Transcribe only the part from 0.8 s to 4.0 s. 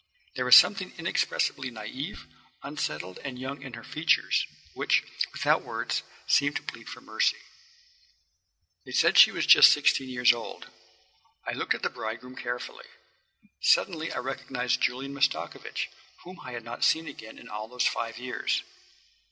inexpressibly naïve, unsettled and young in her